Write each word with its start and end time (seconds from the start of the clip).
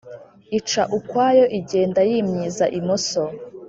ica 0.57 0.81
ukwayo 0.97 1.45
igenda 1.59 1.99
yimyiza 2.09 2.65
imoso 2.79 3.21